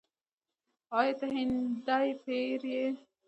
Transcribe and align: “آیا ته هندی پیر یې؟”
“آیا 0.99 1.13
ته 1.19 1.25
هندی 1.35 2.07
پیر 2.23 2.61
یې؟” 2.73 2.85